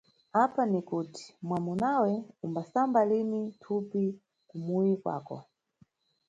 Apa 0.43 0.61
ni 0.71 0.81
kuti 0.89 1.23
mwamunawe 1.47 2.11
umbasamba 2.45 2.99
lini 3.09 3.37
mthupi 3.47 4.03
kumuyi 4.47 4.93
kwako? 5.01 5.37